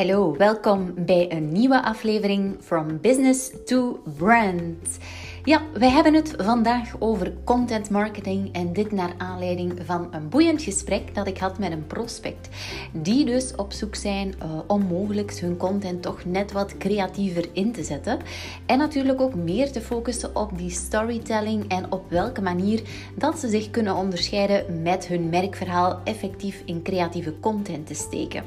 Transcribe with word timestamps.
Hallo, 0.00 0.36
welkom 0.36 0.92
bij 0.96 1.32
een 1.32 1.52
nieuwe 1.52 1.82
aflevering 1.82 2.56
From 2.60 3.00
Business 3.00 3.50
to 3.64 4.02
Brand. 4.16 4.98
Ja, 5.44 5.62
we 5.72 5.86
hebben 5.86 6.14
het 6.14 6.34
vandaag 6.38 6.96
over 6.98 7.32
content 7.44 7.90
marketing 7.90 8.52
en 8.52 8.72
dit 8.72 8.92
naar 8.92 9.14
aanleiding 9.18 9.72
van 9.84 10.08
een 10.10 10.28
boeiend 10.28 10.62
gesprek 10.62 11.14
dat 11.14 11.26
ik 11.26 11.38
had 11.38 11.58
met 11.58 11.72
een 11.72 11.86
prospect. 11.86 12.48
Die 12.92 13.24
dus 13.24 13.54
op 13.54 13.72
zoek 13.72 13.94
zijn 13.94 14.34
uh, 14.42 14.58
om 14.66 14.82
mogelijk 14.82 15.34
hun 15.34 15.56
content 15.56 16.02
toch 16.02 16.24
net 16.24 16.52
wat 16.52 16.76
creatiever 16.76 17.48
in 17.52 17.72
te 17.72 17.84
zetten. 17.84 18.18
En 18.66 18.78
natuurlijk 18.78 19.20
ook 19.20 19.34
meer 19.34 19.72
te 19.72 19.80
focussen 19.80 20.36
op 20.36 20.58
die 20.58 20.70
storytelling 20.70 21.68
en 21.68 21.92
op 21.92 22.10
welke 22.10 22.42
manier 22.42 22.82
dat 23.14 23.38
ze 23.38 23.48
zich 23.48 23.70
kunnen 23.70 23.94
onderscheiden 23.94 24.82
met 24.82 25.06
hun 25.06 25.28
merkverhaal 25.28 26.00
effectief 26.04 26.62
in 26.64 26.82
creatieve 26.82 27.34
content 27.40 27.86
te 27.86 27.94
steken. 27.94 28.44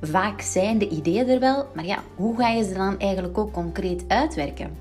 Vaak 0.00 0.40
zijn 0.40 0.78
de 0.78 0.88
ideeën 0.88 1.28
er 1.28 1.40
wel, 1.40 1.66
maar 1.74 1.86
ja, 1.86 2.02
hoe 2.14 2.36
ga 2.36 2.48
je 2.48 2.64
ze 2.64 2.74
dan 2.74 2.98
eigenlijk 2.98 3.38
ook 3.38 3.52
concreet 3.52 4.04
uitwerken? 4.08 4.76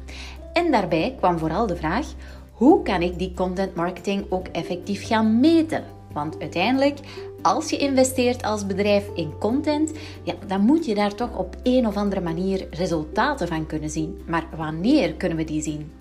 En 0.59 0.71
daarbij 0.71 1.15
kwam 1.17 1.37
vooral 1.37 1.67
de 1.67 1.75
vraag: 1.75 2.07
hoe 2.51 2.81
kan 2.81 3.01
ik 3.01 3.19
die 3.19 3.33
content 3.33 3.75
marketing 3.75 4.25
ook 4.29 4.47
effectief 4.47 5.07
gaan 5.07 5.39
meten? 5.39 5.83
Want 6.13 6.39
uiteindelijk, 6.39 6.99
als 7.41 7.69
je 7.69 7.77
investeert 7.77 8.43
als 8.43 8.65
bedrijf 8.65 9.09
in 9.15 9.37
content, 9.39 9.91
ja, 10.23 10.33
dan 10.47 10.61
moet 10.61 10.85
je 10.85 10.95
daar 10.95 11.15
toch 11.15 11.37
op 11.37 11.55
een 11.63 11.87
of 11.87 11.95
andere 11.95 12.21
manier 12.21 12.67
resultaten 12.71 13.47
van 13.47 13.65
kunnen 13.65 13.89
zien. 13.89 14.21
Maar 14.27 14.45
wanneer 14.57 15.13
kunnen 15.13 15.37
we 15.37 15.43
die 15.43 15.61
zien? 15.61 15.91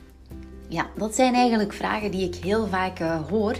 Ja, 0.68 0.86
dat 0.96 1.14
zijn 1.14 1.34
eigenlijk 1.34 1.72
vragen 1.72 2.10
die 2.10 2.26
ik 2.26 2.34
heel 2.34 2.66
vaak 2.66 3.00
uh, 3.00 3.28
hoor. 3.28 3.56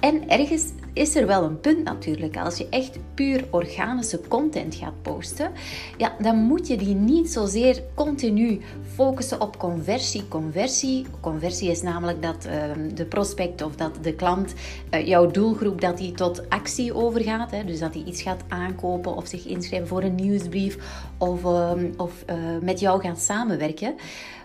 En 0.00 0.28
ergens 0.28 0.72
is 0.92 1.16
er 1.16 1.26
wel 1.26 1.44
een 1.44 1.60
punt 1.60 1.84
natuurlijk. 1.84 2.36
Als 2.36 2.56
je 2.56 2.66
echt 2.70 2.98
puur 3.14 3.44
organische 3.50 4.20
content 4.28 4.74
gaat 4.74 5.02
posten, 5.02 5.50
ja, 5.96 6.16
dan 6.20 6.36
moet 6.36 6.66
je 6.66 6.76
die 6.76 6.94
niet 6.94 7.30
zozeer 7.30 7.82
continu 7.94 8.60
focussen 8.94 9.40
op 9.40 9.58
conversie. 9.58 10.28
Conversie, 10.28 11.06
conversie 11.20 11.70
is 11.70 11.82
namelijk 11.82 12.22
dat 12.22 12.46
uh, 12.46 12.52
de 12.94 13.04
prospect 13.04 13.62
of 13.62 13.76
dat 13.76 13.98
de 14.02 14.14
klant, 14.14 14.54
uh, 14.90 15.06
jouw 15.06 15.30
doelgroep, 15.30 15.80
dat 15.80 15.98
die 15.98 16.12
tot 16.12 16.48
actie 16.48 16.94
overgaat. 16.94 17.50
Hè, 17.50 17.64
dus 17.64 17.78
dat 17.78 17.94
hij 17.94 18.02
iets 18.02 18.22
gaat 18.22 18.42
aankopen 18.48 19.16
of 19.16 19.26
zich 19.26 19.46
inschrijven 19.46 19.88
voor 19.88 20.02
een 20.02 20.14
nieuwsbrief 20.14 20.78
of, 21.18 21.42
uh, 21.42 21.72
of 21.96 22.22
eh, 22.26 22.36
met 22.60 22.80
jou 22.80 23.00
gaan 23.00 23.16
samenwerken. 23.16 23.94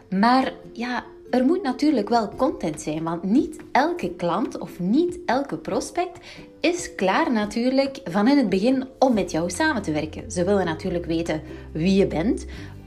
Maar 0.10 0.54
ja, 0.74 1.04
er 1.30 1.46
moet 1.46 1.64
natuurlijk 1.64 2.10
wel 2.10 2.30
content 2.36 2.82
zijn, 2.82 3.04
want 3.04 3.24
niet 3.24 3.58
elke 3.72 4.16
klant 4.16 4.60
of 4.60 4.80
niet 4.80 5.20
elke 5.26 5.58
prospect 5.58 6.20
is 6.60 6.96
klaar 6.96 7.32
natuurlijk 7.32 8.00
van 8.04 8.28
in 8.28 8.38
het 8.38 8.50
begin 8.50 8.88
om 9.00 9.14
met 9.14 9.32
jou 9.32 9.50
samen 9.50 9.82
te 9.82 9.92
werken. 9.92 10.32
Ze 10.32 10.44
willen 10.44 10.66
natuurlijk 10.66 11.06
weten 11.06 11.42
wie 11.72 11.96
je 11.96 12.08
bent, 12.08 12.46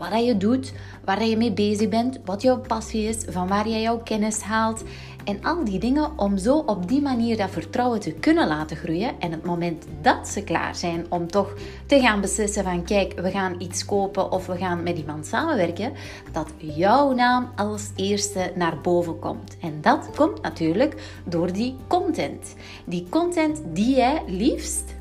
wat 0.09 0.25
je 0.25 0.37
doet, 0.37 0.73
waar 1.05 1.25
je 1.25 1.37
mee 1.37 1.53
bezig 1.53 1.89
bent, 1.89 2.21
wat 2.25 2.43
jouw 2.43 2.59
passie 2.59 3.09
is, 3.09 3.25
van 3.29 3.49
waar 3.49 3.69
jij 3.69 3.81
jouw 3.81 3.99
kennis 3.99 4.41
haalt. 4.41 4.83
En 5.25 5.45
al 5.45 5.65
die 5.65 5.79
dingen 5.79 6.19
om 6.19 6.39
zo 6.39 6.59
op 6.59 6.89
die 6.89 7.01
manier 7.01 7.37
dat 7.37 7.51
vertrouwen 7.51 8.01
te 8.01 8.13
kunnen 8.13 8.49
laten 8.49 8.77
groeien. 8.77 9.21
En 9.21 9.33
het 9.33 9.45
moment 9.45 9.85
dat 10.01 10.29
ze 10.29 10.45
klaar 10.45 10.75
zijn 10.75 11.07
om 11.09 11.27
toch 11.27 11.55
te 11.87 12.01
gaan 12.01 12.21
beslissen 12.21 12.65
van 12.65 12.85
kijk, 12.85 13.21
we 13.21 13.31
gaan 13.31 13.55
iets 13.59 13.85
kopen 13.85 14.33
of 14.33 14.47
we 14.47 14.57
gaan 14.57 14.83
met 14.83 14.99
iemand 14.99 15.27
samenwerken, 15.27 15.93
dat 16.33 16.53
jouw 16.57 17.13
naam 17.13 17.49
als 17.57 17.91
eerste 17.97 18.53
naar 18.55 18.81
boven 18.81 19.19
komt. 19.19 19.57
En 19.61 19.79
dat 19.81 20.11
komt 20.17 20.43
natuurlijk 20.43 21.21
door 21.25 21.53
die 21.53 21.77
content. 21.87 22.55
Die 22.85 23.07
content 23.09 23.63
die 23.73 23.95
jij 23.95 24.23
liefst 24.27 24.95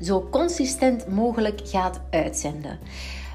zo 0.00 0.28
consistent 0.30 1.08
mogelijk 1.08 1.60
gaat 1.64 2.00
uitzenden. 2.10 2.78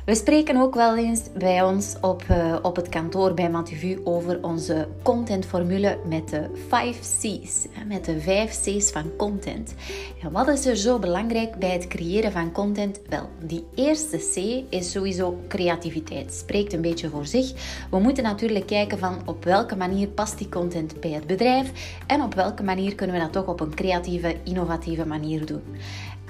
We 0.08 0.16
spreken 0.16 0.58
ook 0.58 0.76
wel 0.76 0.98
eens 0.98 1.22
bij 1.38 1.64
ons 1.64 1.96
op, 2.02 2.24
uh, 2.32 2.56
op 2.62 2.76
het 2.76 2.90
kantoor 2.90 3.34
bij 3.34 3.50
Mativu 3.50 4.00
over 4.04 4.44
onze 4.44 4.88
contentformule 5.04 5.98
met 6.06 6.30
de 6.30 6.50
5 6.68 7.00
C's. 7.00 7.66
Met 7.88 8.06
de 8.06 8.20
5 8.20 8.62
C's 8.62 8.92
van 8.92 9.16
content. 9.18 9.76
En 10.24 10.32
wat 10.32 10.48
is 10.48 10.66
er 10.66 10.76
zo 10.76 11.00
belangrijk 11.00 11.56
bij 11.56 11.70
het 11.70 11.88
creëren 11.88 12.32
van 12.32 12.52
content? 12.52 13.00
Wel, 13.10 13.30
die 13.40 13.66
eerste 13.76 14.18
C 14.18 14.64
is 14.74 14.92
sowieso 14.92 15.40
creativiteit. 15.48 16.34
Spreekt 16.34 16.74
een 16.74 16.82
beetje 16.82 17.10
voor 17.10 17.26
zich. 17.26 17.52
We 17.90 18.00
moeten 18.00 18.24
natuurlijk 18.24 18.66
kijken 18.66 19.00
van 19.00 19.22
op 19.26 19.44
welke 19.44 19.76
manier 19.76 20.08
past 20.08 20.38
die 20.38 20.50
content 20.50 21.00
bij 21.00 21.12
het 21.12 21.28
bedrijf 21.28 22.00
en 22.08 22.22
op 22.22 22.34
welke 22.34 22.64
manier 22.64 22.96
kunnen 22.96 23.16
we 23.16 23.22
dat 23.22 23.34
toch 23.34 23.48
op 23.48 23.60
een 23.60 23.76
creatieve, 23.76 24.36
innovatieve 24.44 25.06
manier 25.06 25.46
doen. 25.46 25.64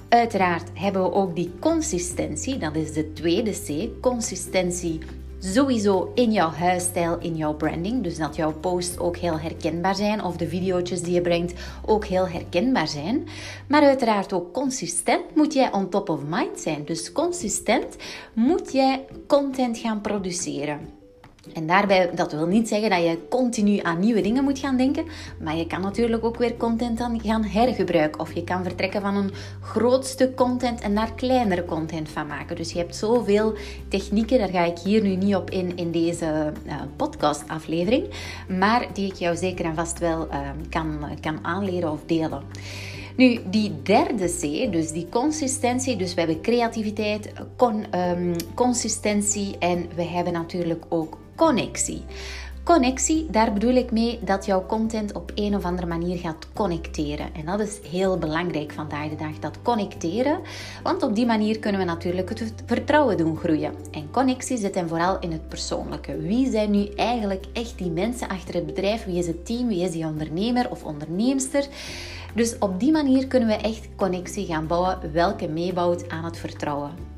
Uiteraard 0.10 0.70
hebben 0.74 1.04
we 1.04 1.12
ook 1.12 1.36
die 1.36 1.52
consistentie, 1.60 2.58
dat 2.58 2.76
is 2.76 2.94
de 2.94 3.14
tweede 3.14 3.52
C. 3.52 4.02
Consistentie 4.02 5.00
sowieso 5.40 6.12
in 6.16 6.32
jouw 6.32 6.50
huisstijl, 6.50 7.18
in 7.20 7.36
jouw 7.36 7.54
branding. 7.54 8.04
Dus 8.04 8.18
dat 8.18 8.36
jouw 8.36 8.54
posts 8.54 8.98
ook 8.98 9.18
heel 9.18 9.40
herkenbaar 9.40 9.96
zijn 9.96 10.24
of 10.24 10.38
de 10.38 10.48
video's 10.48 11.02
die 11.02 11.14
je 11.14 11.22
brengt 11.22 11.54
ook 11.86 12.06
heel 12.06 12.28
herkenbaar 12.28 12.88
zijn. 12.88 13.28
Maar 13.68 13.82
uiteraard 13.82 14.34
ook 14.34 14.54
consistent 14.54 15.36
moet 15.36 15.54
jij 15.54 15.74
on 15.74 15.90
top 15.90 16.10
of 16.10 16.20
mind 16.28 16.60
zijn. 16.60 16.86
Dus 16.86 17.12
consistent 17.12 17.96
moet 18.34 18.72
jij 18.72 19.06
content 19.28 19.78
gaan 19.78 20.02
produceren. 20.02 20.97
En 21.54 21.68
daarbij, 21.68 22.10
dat 22.16 22.32
wil 22.32 22.46
niet 22.46 22.68
zeggen 22.68 22.90
dat 22.90 23.04
je 23.04 23.28
continu 23.30 23.80
aan 23.80 24.00
nieuwe 24.00 24.22
dingen 24.22 24.44
moet 24.44 24.60
gaan 24.60 24.78
denken, 24.78 25.06
maar 25.40 25.56
je 25.56 25.68
kan 25.68 25.82
natuurlijk 25.82 26.26
ook 26.26 26.38
weer 26.38 26.58
content 26.58 26.98
dan 26.98 27.22
gaan 27.24 27.44
hergebruiken. 27.44 28.20
Of 28.20 28.34
je 28.34 28.44
kan 28.44 28.64
vertrekken 28.64 29.02
van 29.02 29.16
een 29.16 29.32
groot 29.62 30.06
stuk 30.06 30.36
content 30.36 30.82
en 30.82 30.96
daar 30.96 31.14
kleinere 31.14 31.66
content 31.66 32.10
van 32.10 32.28
maken. 32.28 32.56
Dus 32.56 32.72
je 32.72 32.78
hebt 32.78 32.96
zoveel 32.96 33.54
technieken, 33.88 34.40
daar 34.40 34.50
ga 34.50 34.64
ik 34.64 34.78
hier 34.78 35.02
nu 35.02 35.16
niet 35.16 35.36
op 35.36 35.50
in 35.50 35.78
in 35.78 35.92
deze 35.92 36.54
uh, 36.66 36.74
podcastaflevering, 36.96 38.06
maar 38.60 38.88
die 38.94 39.12
ik 39.12 39.16
jou 39.16 39.36
zeker 39.36 39.66
en 39.66 39.76
vast 39.76 40.00
wel 40.00 40.28
uh, 40.28 40.40
kan, 40.70 41.00
kan 41.22 41.40
aanleren 41.42 41.92
of 41.92 42.00
delen. 42.06 42.42
Nu, 43.18 43.40
die 43.50 43.82
derde 43.84 44.26
C, 44.26 44.72
dus 44.72 44.92
die 44.92 45.08
consistentie, 45.10 45.96
dus 45.96 46.14
we 46.14 46.20
hebben 46.20 46.42
creativiteit, 46.42 47.32
um, 47.60 48.36
consistentie 48.54 49.58
en 49.60 49.90
we 49.96 50.04
hebben 50.04 50.34
natuurlijk 50.34 50.86
ook 50.90 51.18
connectie. 51.38 52.02
Connectie, 52.64 53.28
daar 53.32 53.54
bedoel 53.54 53.74
ik 53.74 53.92
mee 53.92 54.20
dat 54.24 54.46
jouw 54.46 54.66
content 54.66 55.14
op 55.14 55.32
een 55.36 55.56
of 55.56 55.64
andere 55.64 55.88
manier 55.88 56.18
gaat 56.18 56.48
connecteren. 56.54 57.34
En 57.34 57.46
dat 57.46 57.60
is 57.60 57.80
heel 57.90 58.18
belangrijk 58.18 58.72
vandaag 58.72 59.10
de 59.10 59.16
dag, 59.16 59.40
dat 59.40 59.62
connecteren. 59.62 60.40
Want 60.84 61.04
op 61.04 61.16
die 61.16 61.26
manier 61.26 61.60
kunnen 61.60 61.82
we 61.82 61.88
natuurlijk 61.88 62.30
het 62.30 62.54
vertrouwen 62.66 63.18
doen 63.18 63.38
groeien. 63.38 63.74
En 63.92 64.12
connectie 64.12 64.58
zit 64.58 64.76
hem 64.76 64.88
vooral 64.88 65.20
in 65.20 65.32
het 65.32 65.48
persoonlijke. 65.48 66.18
Wie 66.18 66.52
zijn 66.52 66.72
nu 66.72 66.86
eigenlijk 66.96 67.46
echt 67.54 67.78
die 67.78 67.92
mensen 67.92 68.28
achter 68.28 68.54
het 68.54 68.66
bedrijf? 68.66 69.06
Wie 69.06 69.18
is 69.18 69.28
het 69.28 69.46
team? 69.46 69.68
Wie 69.68 69.84
is 69.84 69.92
die 69.92 70.06
ondernemer 70.06 70.70
of 70.70 70.84
onderneemster? 70.84 71.68
Dus 72.36 72.58
op 72.60 72.80
die 72.80 72.92
manier 72.92 73.28
kunnen 73.28 73.48
we 73.48 73.56
echt 73.56 73.88
connectie 73.96 74.46
gaan 74.46 74.68
bouwen, 74.68 75.12
welke 75.14 75.48
meebouwt 75.48 76.10
aan 76.10 76.24
het 76.24 76.38
vertrouwen. 76.38 77.17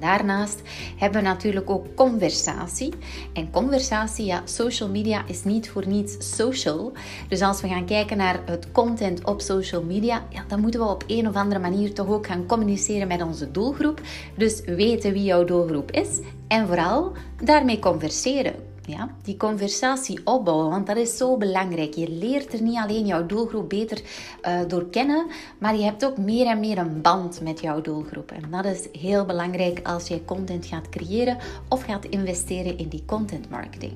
Daarnaast 0.00 0.62
hebben 0.96 1.22
we 1.22 1.28
natuurlijk 1.28 1.70
ook 1.70 1.94
conversatie. 1.94 2.92
En 3.32 3.50
conversatie, 3.50 4.24
ja, 4.24 4.42
social 4.44 4.88
media 4.88 5.26
is 5.26 5.44
niet 5.44 5.70
voor 5.70 5.86
niets 5.86 6.36
social. 6.36 6.92
Dus 7.28 7.40
als 7.40 7.60
we 7.60 7.68
gaan 7.68 7.86
kijken 7.86 8.16
naar 8.16 8.40
het 8.44 8.72
content 8.72 9.24
op 9.24 9.40
social 9.40 9.82
media, 9.82 10.26
ja, 10.30 10.44
dan 10.48 10.60
moeten 10.60 10.80
we 10.80 10.86
op 10.86 11.04
een 11.06 11.28
of 11.28 11.34
andere 11.34 11.60
manier 11.60 11.94
toch 11.94 12.08
ook 12.08 12.26
gaan 12.26 12.46
communiceren 12.46 13.08
met 13.08 13.22
onze 13.22 13.50
doelgroep. 13.50 14.00
Dus 14.36 14.60
weten 14.60 15.12
wie 15.12 15.24
jouw 15.24 15.44
doelgroep 15.44 15.90
is 15.90 16.20
en 16.48 16.66
vooral 16.66 17.12
daarmee 17.44 17.78
converseren 17.78 18.67
ja, 18.88 19.14
die 19.22 19.36
conversatie 19.36 20.20
opbouwen, 20.24 20.70
want 20.70 20.86
dat 20.86 20.96
is 20.96 21.16
zo 21.16 21.36
belangrijk. 21.36 21.94
Je 21.94 22.10
leert 22.10 22.52
er 22.52 22.62
niet 22.62 22.76
alleen 22.76 23.06
jouw 23.06 23.26
doelgroep 23.26 23.68
beter 23.68 24.02
uh, 24.42 24.60
door 24.68 24.86
kennen, 24.90 25.26
maar 25.58 25.76
je 25.76 25.82
hebt 25.82 26.04
ook 26.04 26.18
meer 26.18 26.46
en 26.46 26.60
meer 26.60 26.78
een 26.78 27.00
band 27.00 27.40
met 27.40 27.60
jouw 27.60 27.80
doelgroep. 27.80 28.30
En 28.30 28.50
dat 28.50 28.64
is 28.64 29.00
heel 29.00 29.24
belangrijk 29.24 29.80
als 29.82 30.08
je 30.08 30.24
content 30.24 30.66
gaat 30.66 30.88
creëren 30.88 31.38
of 31.68 31.82
gaat 31.82 32.04
investeren 32.04 32.78
in 32.78 32.88
die 32.88 33.02
content 33.06 33.50
marketing. 33.50 33.92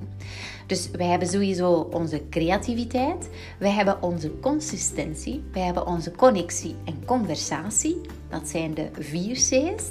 Dus 0.66 0.90
wij 0.90 1.06
hebben 1.06 1.28
sowieso 1.28 1.72
onze 1.72 2.22
creativiteit, 2.30 3.28
wij 3.58 3.70
hebben 3.70 4.02
onze 4.02 4.32
consistentie, 4.40 5.42
wij 5.52 5.62
hebben 5.62 5.86
onze 5.86 6.10
connectie 6.10 6.74
en 6.84 7.04
conversatie. 7.04 8.00
Dat 8.28 8.48
zijn 8.48 8.74
de 8.74 8.88
vier 8.98 9.34
C's. 9.34 9.84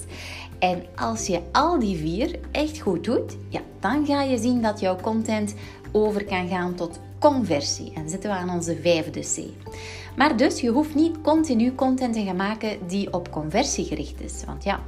En 0.62 0.84
als 0.96 1.28
je 1.28 1.42
al 1.52 1.80
die 1.80 1.98
vier 1.98 2.40
echt 2.52 2.80
goed 2.80 3.04
doet, 3.04 3.38
ja, 3.50 3.62
dan 3.80 4.06
ga 4.06 4.22
je 4.22 4.38
zien 4.38 4.62
dat 4.62 4.80
jouw 4.80 4.96
content 4.96 5.56
over 5.92 6.26
kan 6.26 6.48
gaan 6.48 6.76
tot 6.76 7.00
conversie. 7.20 7.94
En 7.94 8.10
zitten 8.10 8.30
we 8.30 8.36
aan 8.36 8.50
onze 8.50 8.76
vijfde 8.82 9.20
C. 9.20 9.70
Maar 10.16 10.38
dus, 10.38 10.62
je 10.62 10.70
hoeft 10.70 10.96
niet 10.96 11.22
continu 11.22 11.76
content 11.76 12.14
te 12.14 12.24
gaan 12.24 12.36
maken 12.36 12.88
die 12.88 13.14
op 13.14 13.32
conversie 13.32 13.86
gericht 13.86 14.22
is. 14.22 14.44
Want 14.46 14.64
ja, 14.64 14.80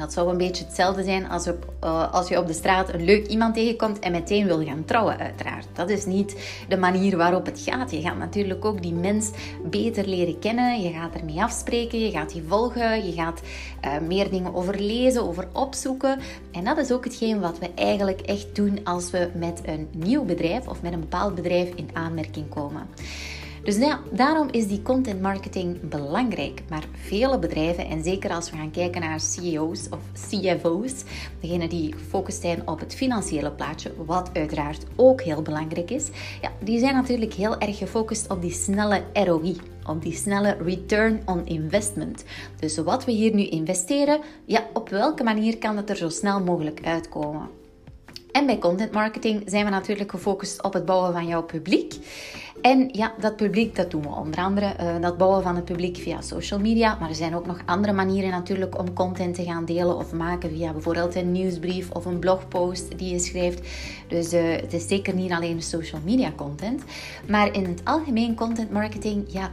Dat 0.00 0.12
zou 0.12 0.30
een 0.30 0.36
beetje 0.36 0.64
hetzelfde 0.64 1.04
zijn 1.04 1.28
als, 1.28 1.48
op, 1.48 1.72
uh, 1.84 2.12
als 2.12 2.28
je 2.28 2.38
op 2.38 2.46
de 2.46 2.52
straat 2.52 2.92
een 2.92 3.04
leuk 3.04 3.26
iemand 3.26 3.54
tegenkomt 3.54 3.98
en 3.98 4.12
meteen 4.12 4.46
wil 4.46 4.64
gaan 4.64 4.84
trouwen, 4.84 5.18
uiteraard. 5.18 5.66
Dat 5.72 5.90
is 5.90 6.04
niet 6.04 6.36
de 6.68 6.76
manier 6.76 7.16
waarop 7.16 7.46
het 7.46 7.60
gaat. 7.60 7.90
Je 7.90 8.00
gaat 8.00 8.18
natuurlijk 8.18 8.64
ook 8.64 8.82
die 8.82 8.94
mens 8.94 9.30
beter 9.64 10.06
leren 10.06 10.38
kennen. 10.38 10.82
Je 10.82 10.92
gaat 10.92 11.14
ermee 11.14 11.42
afspreken, 11.42 11.98
je 11.98 12.10
gaat 12.10 12.32
die 12.32 12.42
volgen, 12.46 13.06
je 13.06 13.12
gaat 13.12 13.40
uh, 13.84 13.98
meer 14.06 14.30
dingen 14.30 14.54
over 14.54 14.80
lezen, 14.80 15.22
over 15.28 15.48
opzoeken. 15.52 16.18
En 16.52 16.64
dat 16.64 16.78
is 16.78 16.92
ook 16.92 17.04
hetgeen 17.04 17.40
wat 17.40 17.58
we 17.58 17.70
eigenlijk 17.74 18.20
echt 18.20 18.54
doen 18.56 18.80
als 18.84 19.10
we 19.10 19.30
met 19.34 19.60
een 19.64 19.88
nieuw 19.96 20.24
bedrijf 20.24 20.68
of 20.68 20.82
met 20.82 20.92
een 20.92 21.00
bepaald 21.00 21.34
bedrijf 21.34 21.68
in 21.74 21.90
aanmerking 21.92 22.48
komen. 22.48 22.88
Dus 23.62 23.76
ja, 23.76 24.00
daarom 24.12 24.48
is 24.50 24.66
die 24.66 24.82
content 24.82 25.20
marketing 25.20 25.88
belangrijk. 25.88 26.62
Maar 26.68 26.84
vele 26.92 27.38
bedrijven, 27.38 27.86
en 27.86 28.02
zeker 28.02 28.30
als 28.30 28.50
we 28.50 28.56
gaan 28.56 28.70
kijken 28.70 29.00
naar 29.00 29.20
CEO's 29.20 29.88
of 29.90 29.98
CFO's, 30.12 31.04
degene 31.40 31.68
die 31.68 31.92
gefocust 31.92 32.40
zijn 32.40 32.68
op 32.68 32.80
het 32.80 32.94
financiële 32.94 33.52
plaatje, 33.52 33.92
wat 34.06 34.30
uiteraard 34.32 34.84
ook 34.96 35.22
heel 35.22 35.42
belangrijk 35.42 35.90
is, 35.90 36.08
ja, 36.42 36.52
die 36.60 36.78
zijn 36.78 36.94
natuurlijk 36.94 37.34
heel 37.34 37.58
erg 37.58 37.78
gefocust 37.78 38.30
op 38.30 38.42
die 38.42 38.52
snelle 38.52 39.02
ROI 39.12 39.56
op 39.86 40.02
die 40.02 40.12
snelle 40.12 40.56
return 40.64 41.22
on 41.24 41.46
investment. 41.46 42.24
Dus 42.58 42.78
wat 42.78 43.04
we 43.04 43.12
hier 43.12 43.34
nu 43.34 43.46
investeren, 43.46 44.20
ja, 44.44 44.66
op 44.72 44.88
welke 44.88 45.22
manier 45.22 45.58
kan 45.58 45.76
het 45.76 45.90
er 45.90 45.96
zo 45.96 46.08
snel 46.08 46.40
mogelijk 46.40 46.80
uitkomen? 46.84 47.59
En 48.32 48.46
bij 48.46 48.58
content 48.58 48.92
marketing 48.92 49.42
zijn 49.46 49.64
we 49.64 49.70
natuurlijk 49.70 50.10
gefocust 50.10 50.62
op 50.62 50.72
het 50.72 50.84
bouwen 50.84 51.12
van 51.12 51.26
jouw 51.26 51.42
publiek. 51.42 51.94
En 52.62 52.88
ja, 52.92 53.14
dat 53.20 53.36
publiek, 53.36 53.76
dat 53.76 53.90
doen 53.90 54.02
we 54.02 54.08
onder 54.08 54.40
andere. 54.40 54.74
Uh, 54.80 55.00
dat 55.00 55.16
bouwen 55.16 55.42
van 55.42 55.56
het 55.56 55.64
publiek 55.64 55.96
via 55.96 56.20
social 56.20 56.60
media. 56.60 56.96
Maar 57.00 57.08
er 57.08 57.14
zijn 57.14 57.34
ook 57.34 57.46
nog 57.46 57.62
andere 57.64 57.92
manieren 57.92 58.30
natuurlijk 58.30 58.78
om 58.78 58.92
content 58.92 59.34
te 59.34 59.44
gaan 59.44 59.64
delen 59.64 59.96
of 59.96 60.12
maken. 60.12 60.50
Via 60.50 60.72
bijvoorbeeld 60.72 61.14
een 61.14 61.32
nieuwsbrief 61.32 61.90
of 61.90 62.04
een 62.04 62.18
blogpost 62.18 62.98
die 62.98 63.12
je 63.12 63.18
schrijft. 63.18 63.68
Dus 64.08 64.32
uh, 64.32 64.56
het 64.56 64.72
is 64.72 64.88
zeker 64.88 65.14
niet 65.14 65.32
alleen 65.32 65.62
social 65.62 66.00
media 66.04 66.32
content. 66.36 66.82
Maar 67.28 67.54
in 67.54 67.64
het 67.64 67.80
algemeen 67.84 68.34
content 68.34 68.70
marketing, 68.70 69.24
ja 69.26 69.50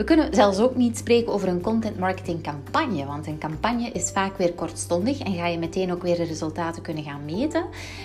we 0.00 0.06
kunnen 0.06 0.34
zelfs 0.34 0.58
ook 0.58 0.76
niet 0.76 0.98
spreken 0.98 1.32
over 1.32 1.48
een 1.48 1.60
content 1.60 1.98
marketing 1.98 2.42
campagne, 2.42 3.06
want 3.06 3.26
een 3.26 3.38
campagne 3.38 3.90
is 3.90 4.10
vaak 4.10 4.36
weer 4.38 4.52
kortstondig 4.52 5.18
en 5.18 5.34
ga 5.34 5.46
je 5.46 5.58
meteen 5.58 5.92
ook 5.92 6.02
weer 6.02 6.16
de 6.16 6.22
resultaten 6.24 6.82
kunnen 6.82 7.02
gaan 7.02 7.24
meten. 7.24 7.64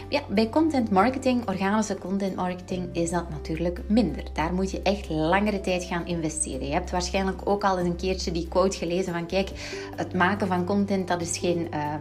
Ja, 0.09 0.21
bij 0.29 0.49
content 0.49 0.91
marketing, 0.91 1.47
organische 1.47 1.97
content 1.97 2.35
marketing, 2.35 2.89
is 2.91 3.09
dat 3.09 3.29
natuurlijk 3.29 3.81
minder. 3.87 4.23
Daar 4.33 4.53
moet 4.53 4.71
je 4.71 4.81
echt 4.81 5.09
langere 5.09 5.61
tijd 5.61 5.83
gaan 5.83 6.07
investeren. 6.07 6.67
Je 6.67 6.73
hebt 6.73 6.91
waarschijnlijk 6.91 7.41
ook 7.43 7.63
al 7.63 7.77
eens 7.77 7.87
een 7.87 7.95
keertje 7.95 8.31
die 8.31 8.47
quote 8.47 8.77
gelezen 8.77 9.13
van 9.13 9.25
kijk, 9.25 9.49
het 9.95 10.13
maken 10.13 10.47
van 10.47 10.65
content 10.65 11.07
dat 11.07 11.21
is 11.21 11.37
geen, 11.37 11.67
uh, 11.73 11.93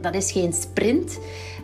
dat 0.00 0.14
is 0.14 0.32
geen 0.32 0.52
sprint. 0.52 1.18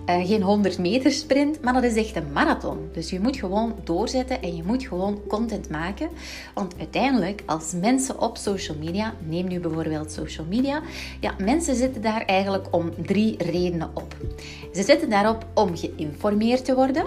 Uh, 0.08 0.26
geen 0.26 0.42
100 0.42 0.78
meter 0.78 1.12
sprint, 1.12 1.62
maar 1.62 1.72
dat 1.72 1.82
is 1.82 1.94
echt 1.94 2.16
een 2.16 2.32
marathon. 2.32 2.88
Dus 2.92 3.10
je 3.10 3.20
moet 3.20 3.36
gewoon 3.36 3.74
doorzetten 3.84 4.42
en 4.42 4.56
je 4.56 4.62
moet 4.62 4.86
gewoon 4.86 5.20
content 5.28 5.70
maken. 5.70 6.08
Want 6.54 6.74
uiteindelijk, 6.78 7.42
als 7.46 7.72
mensen 7.80 8.20
op 8.20 8.36
social 8.36 8.76
media, 8.78 9.14
neem 9.26 9.48
nu 9.48 9.60
bijvoorbeeld 9.60 10.12
social 10.12 10.46
media, 10.48 10.82
ja, 11.20 11.34
mensen 11.38 11.76
zitten 11.76 12.02
daar 12.02 12.22
eigenlijk 12.22 12.66
om 12.70 12.90
drie 13.06 13.44
redenen 13.44 13.90
op. 13.94 14.16
Ze 14.74 14.82
zitten 14.82 15.10
daarop 15.10 15.46
om 15.54 15.76
geïnformeerd 15.76 16.64
te 16.64 16.74
worden 16.74 17.06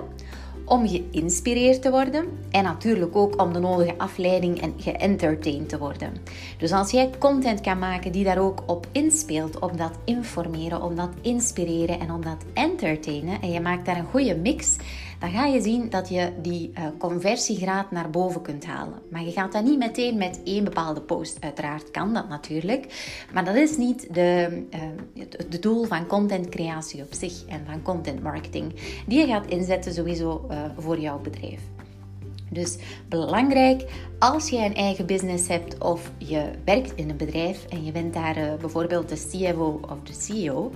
om 0.65 0.87
geïnspireerd 0.87 1.81
te 1.81 1.89
worden 1.89 2.25
en 2.51 2.63
natuurlijk 2.63 3.15
ook 3.15 3.41
om 3.41 3.53
de 3.53 3.59
nodige 3.59 3.97
afleiding 3.97 4.61
en 4.61 4.73
geëntertained 4.77 5.69
te 5.69 5.77
worden. 5.77 6.13
Dus 6.57 6.71
als 6.71 6.91
jij 6.91 7.09
content 7.19 7.61
kan 7.61 7.79
maken 7.79 8.11
die 8.11 8.23
daar 8.23 8.39
ook 8.39 8.63
op 8.65 8.87
inspeelt, 8.91 9.59
op 9.59 9.77
dat 9.77 9.91
informeren, 10.03 10.81
op 10.81 10.95
dat 10.95 11.09
inspireren 11.21 11.99
en 11.99 12.11
op 12.11 12.23
dat 12.23 12.45
entertainen 12.53 13.41
en 13.41 13.51
je 13.51 13.59
maakt 13.59 13.85
daar 13.85 13.97
een 13.97 14.11
goede 14.11 14.35
mix, 14.35 14.77
dan 15.21 15.31
ga 15.31 15.45
je 15.45 15.61
zien 15.61 15.89
dat 15.89 16.09
je 16.09 16.31
die 16.41 16.71
uh, 16.73 16.83
conversiegraad 16.97 17.91
naar 17.91 18.09
boven 18.09 18.41
kunt 18.41 18.65
halen. 18.65 18.99
Maar 19.09 19.23
je 19.23 19.31
gaat 19.31 19.51
dat 19.51 19.63
niet 19.63 19.77
meteen 19.77 20.17
met 20.17 20.39
één 20.43 20.63
bepaalde 20.63 21.01
post. 21.01 21.37
Uiteraard 21.39 21.91
kan 21.91 22.13
dat 22.13 22.29
natuurlijk, 22.29 23.13
maar 23.33 23.45
dat 23.45 23.55
is 23.55 23.77
niet 23.77 24.13
de, 24.13 24.63
uh, 24.75 24.81
het, 25.37 25.61
doel 25.61 25.83
van 25.83 26.07
contentcreatie 26.07 27.01
op 27.01 27.13
zich 27.13 27.45
en 27.45 27.61
van 27.65 27.81
content 27.81 28.23
marketing, 28.23 28.73
die 29.07 29.19
je 29.19 29.27
gaat 29.27 29.47
inzetten 29.47 29.93
sowieso 29.93 30.47
uh, 30.51 30.57
voor 30.77 30.99
jouw 30.99 31.19
bedrijf. 31.19 31.59
Dus 32.49 32.77
belangrijk, 33.09 33.83
als 34.19 34.49
je 34.49 34.57
een 34.57 34.75
eigen 34.75 35.05
business 35.05 35.47
hebt 35.47 35.77
of 35.83 36.11
je 36.17 36.51
werkt 36.65 36.95
in 36.95 37.09
een 37.09 37.17
bedrijf 37.17 37.65
en 37.65 37.85
je 37.85 37.91
bent 37.91 38.13
daar 38.13 38.57
bijvoorbeeld 38.59 39.09
de 39.09 39.27
CFO 39.29 39.79
of 39.89 39.97
de 40.03 40.13
CEO 40.13 40.71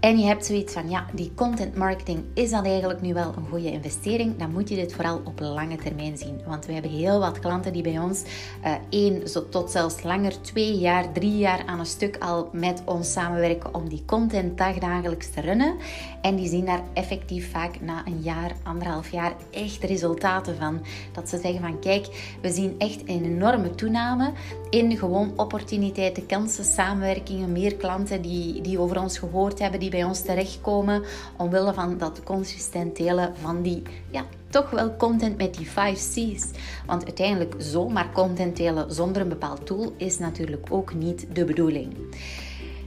en 0.00 0.18
je 0.18 0.26
hebt 0.26 0.46
zoiets 0.46 0.72
van, 0.72 0.90
ja, 0.90 1.06
die 1.12 1.32
content 1.34 1.76
marketing 1.76 2.24
is 2.34 2.50
dan 2.50 2.64
eigenlijk 2.64 3.00
nu 3.00 3.14
wel 3.14 3.34
een 3.36 3.46
goede 3.50 3.70
investering, 3.70 4.36
dan 4.36 4.52
moet 4.52 4.68
je 4.68 4.74
dit 4.74 4.92
vooral 4.92 5.20
op 5.24 5.40
lange 5.40 5.76
termijn 5.76 6.18
zien. 6.18 6.40
Want 6.46 6.66
we 6.66 6.72
hebben 6.72 6.90
heel 6.90 7.18
wat 7.18 7.38
klanten 7.38 7.72
die 7.72 7.82
bij 7.82 7.98
ons 7.98 8.22
uh, 8.64 8.72
één 8.88 9.22
tot 9.50 9.70
zelfs 9.70 10.02
langer, 10.02 10.40
twee 10.40 10.78
jaar, 10.78 11.12
drie 11.12 11.38
jaar 11.38 11.62
aan 11.66 11.78
een 11.78 11.86
stuk 11.86 12.16
al 12.18 12.48
met 12.52 12.82
ons 12.84 13.12
samenwerken 13.12 13.74
om 13.74 13.88
die 13.88 14.02
content 14.06 14.58
dagdagelijks 14.58 15.30
te 15.30 15.40
runnen. 15.40 15.76
En 16.22 16.36
die 16.36 16.48
zien 16.48 16.64
daar 16.64 16.82
effectief 16.92 17.50
vaak 17.50 17.80
na 17.80 18.06
een 18.06 18.20
jaar, 18.20 18.52
anderhalf 18.62 19.10
jaar 19.10 19.32
echt 19.50 19.82
resultaten 19.82 20.56
van. 20.56 20.80
Dat 21.12 21.28
ze 21.28 21.38
zeggen 21.38 21.60
van, 21.60 21.80
kijk, 21.80 22.36
we 22.42 22.50
zien 22.50 22.74
echt 22.78 23.00
een 23.00 23.24
enorme 23.24 23.74
toename 23.74 24.32
in 24.70 24.96
gewoon 24.96 25.32
opportuniteiten, 25.36 26.26
kansen, 26.26 26.64
samenwerkingen, 26.64 27.52
meer 27.52 27.74
klanten 27.74 28.22
die, 28.22 28.60
die 28.60 28.78
over 28.78 29.00
ons 29.00 29.18
gehoord 29.18 29.58
hebben, 29.58 29.80
die 29.80 29.87
bij 29.90 30.04
ons 30.04 30.22
terechtkomen 30.22 31.02
omwille 31.36 31.74
van 31.74 31.98
dat 31.98 32.22
consistent 32.24 32.96
delen 32.96 33.36
van 33.36 33.62
die 33.62 33.82
ja, 34.10 34.24
toch 34.48 34.70
wel 34.70 34.96
content 34.96 35.36
met 35.36 35.54
die 35.54 35.70
5 35.70 35.98
C's. 35.98 36.50
Want 36.86 37.04
uiteindelijk 37.04 37.54
zomaar 37.58 38.12
content 38.12 38.56
delen 38.56 38.94
zonder 38.94 39.22
een 39.22 39.28
bepaald 39.28 39.66
tool 39.66 39.92
is 39.96 40.18
natuurlijk 40.18 40.66
ook 40.70 40.94
niet 40.94 41.26
de 41.32 41.44
bedoeling. 41.44 41.96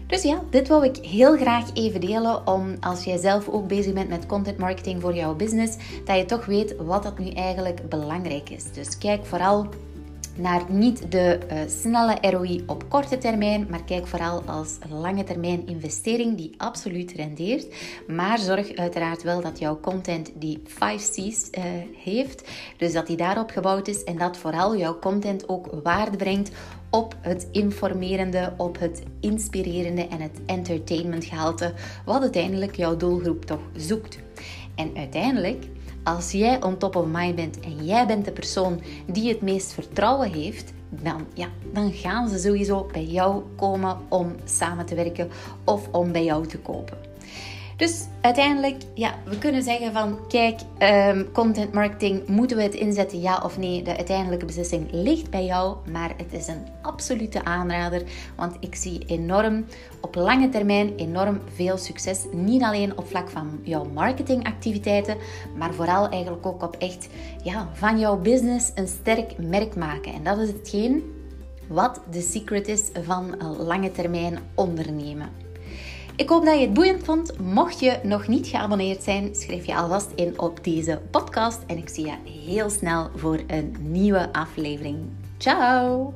Dus 0.07 0.21
ja, 0.21 0.41
dit 0.49 0.67
wil 0.67 0.83
ik 0.83 0.97
heel 0.97 1.37
graag 1.37 1.73
even 1.73 2.01
delen 2.01 2.47
om 2.47 2.75
als 2.79 3.03
jij 3.03 3.17
zelf 3.17 3.49
ook 3.49 3.67
bezig 3.67 3.93
bent 3.93 4.09
met 4.09 4.25
content 4.25 4.57
marketing 4.57 5.01
voor 5.01 5.15
jouw 5.15 5.35
business, 5.35 5.77
dat 6.05 6.17
je 6.17 6.25
toch 6.25 6.45
weet 6.45 6.75
wat 6.77 7.03
dat 7.03 7.19
nu 7.19 7.29
eigenlijk 7.29 7.89
belangrijk 7.89 8.49
is. 8.49 8.63
Dus 8.73 8.97
kijk 8.97 9.25
vooral 9.25 9.67
naar 10.35 10.61
niet 10.69 11.11
de 11.11 11.39
uh, 11.51 11.57
snelle 11.67 12.17
ROI 12.21 12.63
op 12.67 12.89
korte 12.89 13.17
termijn, 13.17 13.67
maar 13.69 13.83
kijk 13.83 14.07
vooral 14.07 14.41
als 14.41 14.77
lange 14.89 15.23
termijn 15.23 15.67
investering 15.67 16.37
die 16.37 16.53
absoluut 16.57 17.11
rendeert. 17.11 17.67
Maar 18.07 18.39
zorg 18.39 18.75
uiteraard 18.75 19.23
wel 19.23 19.41
dat 19.41 19.59
jouw 19.59 19.79
content 19.79 20.31
die 20.35 20.61
5 20.65 21.09
C's 21.09 21.49
uh, 21.51 21.63
heeft, 22.03 22.49
dus 22.77 22.93
dat 22.93 23.07
die 23.07 23.17
daarop 23.17 23.49
gebouwd 23.49 23.87
is 23.87 24.03
en 24.03 24.17
dat 24.17 24.37
vooral 24.37 24.77
jouw 24.77 24.99
content 24.99 25.49
ook 25.49 25.69
waarde 25.83 26.17
brengt 26.17 26.51
op 26.89 27.15
het 27.21 27.47
informerende, 27.51 28.53
op 28.57 28.79
het 28.79 29.03
inspirerende 29.19 30.07
en 30.07 30.21
het 30.21 30.39
entertainment 30.45 31.25
gehalte, 31.25 31.73
wat 32.05 32.21
uiteindelijk 32.21 32.75
jouw 32.75 32.97
doelgroep 32.97 33.45
toch 33.45 33.61
zoekt. 33.75 34.19
En 34.75 34.91
uiteindelijk 34.95 35.65
als 36.03 36.31
jij 36.31 36.63
on 36.63 36.77
top 36.77 36.95
of 36.95 37.05
mind 37.05 37.35
bent 37.35 37.59
en 37.59 37.85
jij 37.85 38.07
bent 38.07 38.25
de 38.25 38.31
persoon 38.31 38.81
die 39.05 39.29
het 39.29 39.41
meest 39.41 39.73
vertrouwen 39.73 40.31
heeft, 40.31 40.73
dan, 40.89 41.25
ja, 41.33 41.47
dan 41.73 41.91
gaan 41.91 42.29
ze 42.29 42.37
sowieso 42.37 42.89
bij 42.91 43.05
jou 43.05 43.43
komen 43.55 43.97
om 44.09 44.35
samen 44.43 44.85
te 44.85 44.95
werken 44.95 45.29
of 45.63 45.87
om 45.91 46.11
bij 46.11 46.23
jou 46.23 46.47
te 46.47 46.57
kopen. 46.57 47.10
Dus 47.81 48.05
uiteindelijk, 48.21 48.81
ja, 48.93 49.13
we 49.25 49.37
kunnen 49.37 49.63
zeggen 49.63 49.93
van, 49.93 50.27
kijk, 50.27 50.59
um, 51.15 51.31
content 51.31 51.73
marketing, 51.73 52.27
moeten 52.27 52.57
we 52.57 52.63
het 52.63 52.73
inzetten, 52.73 53.21
ja 53.21 53.41
of 53.43 53.57
nee? 53.57 53.83
De 53.83 53.97
uiteindelijke 53.97 54.45
beslissing 54.45 54.87
ligt 54.91 55.29
bij 55.29 55.45
jou, 55.45 55.75
maar 55.91 56.13
het 56.17 56.33
is 56.33 56.47
een 56.47 56.67
absolute 56.81 57.43
aanrader, 57.43 58.03
want 58.35 58.55
ik 58.59 58.75
zie 58.75 59.03
enorm, 59.05 59.65
op 60.01 60.15
lange 60.15 60.49
termijn, 60.49 60.95
enorm 60.95 61.41
veel 61.53 61.77
succes. 61.77 62.25
Niet 62.31 62.61
alleen 62.61 62.97
op 62.97 63.07
vlak 63.07 63.29
van 63.29 63.59
jouw 63.63 63.83
marketingactiviteiten, 63.83 65.17
maar 65.57 65.73
vooral 65.73 66.09
eigenlijk 66.09 66.45
ook 66.45 66.63
op 66.63 66.75
echt, 66.75 67.07
ja, 67.43 67.69
van 67.73 67.99
jouw 67.99 68.17
business 68.17 68.71
een 68.75 68.87
sterk 68.87 69.37
merk 69.37 69.75
maken. 69.75 70.13
En 70.13 70.23
dat 70.23 70.37
is 70.37 70.47
hetgeen 70.47 71.03
wat 71.67 72.01
de 72.11 72.21
secret 72.21 72.67
is 72.67 72.89
van 73.03 73.35
lange 73.57 73.91
termijn 73.91 74.39
ondernemen. 74.55 75.50
Ik 76.21 76.29
hoop 76.29 76.45
dat 76.45 76.55
je 76.55 76.61
het 76.65 76.73
boeiend 76.73 77.03
vond. 77.03 77.39
Mocht 77.39 77.79
je 77.79 77.99
nog 78.03 78.27
niet 78.27 78.47
geabonneerd 78.47 79.03
zijn, 79.03 79.35
schrijf 79.35 79.65
je 79.65 79.75
alvast 79.75 80.09
in 80.15 80.39
op 80.39 80.63
deze 80.63 81.01
podcast. 81.11 81.59
En 81.67 81.77
ik 81.77 81.89
zie 81.89 82.05
je 82.05 82.15
heel 82.45 82.69
snel 82.69 83.09
voor 83.15 83.39
een 83.47 83.75
nieuwe 83.79 84.33
aflevering. 84.33 84.97
Ciao! 85.37 86.13